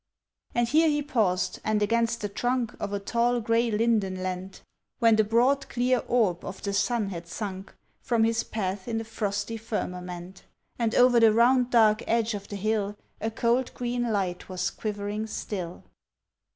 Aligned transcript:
And 0.55 0.67
here 0.67 0.87
he 0.89 1.03
paused, 1.03 1.59
and 1.63 1.79
against 1.83 2.21
the 2.21 2.27
trunk 2.27 2.73
Of 2.79 2.91
a 2.91 2.99
tall 2.99 3.39
gray 3.39 3.69
linden 3.69 4.23
leant, 4.23 4.63
When 4.97 5.15
the 5.15 5.23
broad 5.23 5.69
clear 5.69 5.99
orb 6.07 6.43
of 6.43 6.63
the 6.63 6.73
sun 6.73 7.09
had 7.09 7.27
sunk 7.27 7.75
From 8.01 8.23
his 8.23 8.43
path 8.43 8.87
in 8.87 8.97
the 8.97 9.03
frosty 9.03 9.57
firmament, 9.57 10.43
And 10.79 10.95
over 10.95 11.19
the 11.19 11.31
round 11.31 11.69
dark 11.69 12.01
edge 12.07 12.33
of 12.33 12.47
the 12.47 12.55
hill 12.55 12.97
A 13.19 13.29
cold 13.29 13.75
green 13.75 14.11
light 14.11 14.49
was 14.49 14.71
quivering 14.71 15.27
still. 15.27 15.83